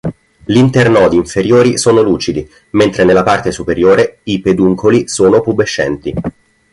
L’internodi 0.45 1.15
inferiori 1.15 1.77
sono 1.77 2.01
lucidi, 2.01 2.49
mente 2.71 3.03
nella 3.03 3.21
parte 3.21 3.51
superiore 3.51 4.21
i 4.23 4.41
peduncoli 4.41 5.07
sono 5.07 5.41
pubescenti. 5.41 6.11